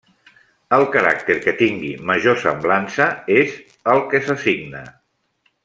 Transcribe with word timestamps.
El 0.77 0.85
caràcter 0.95 1.35
que 1.43 1.53
tingui 1.59 1.91
major 2.11 2.39
semblança 2.45 3.07
és 3.37 3.55
el 3.95 4.03
que 4.15 4.23
s’assigna. 4.29 4.83